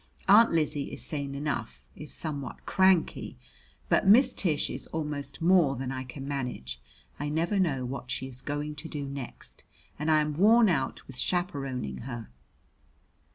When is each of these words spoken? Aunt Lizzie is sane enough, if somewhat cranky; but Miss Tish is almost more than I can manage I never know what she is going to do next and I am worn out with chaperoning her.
Aunt 0.27 0.51
Lizzie 0.51 0.91
is 0.91 1.03
sane 1.05 1.35
enough, 1.35 1.87
if 1.95 2.11
somewhat 2.11 2.65
cranky; 2.65 3.37
but 3.87 4.07
Miss 4.07 4.33
Tish 4.33 4.67
is 4.71 4.87
almost 4.87 5.43
more 5.43 5.75
than 5.75 5.91
I 5.91 6.05
can 6.05 6.27
manage 6.27 6.81
I 7.19 7.29
never 7.29 7.59
know 7.59 7.85
what 7.85 8.09
she 8.09 8.25
is 8.27 8.41
going 8.41 8.73
to 8.77 8.87
do 8.87 9.05
next 9.05 9.63
and 9.99 10.09
I 10.09 10.21
am 10.21 10.33
worn 10.37 10.69
out 10.69 11.05
with 11.05 11.17
chaperoning 11.19 11.97
her. 11.99 12.31